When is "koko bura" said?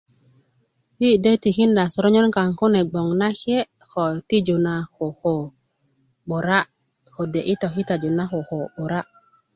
4.95-6.59, 8.31-8.99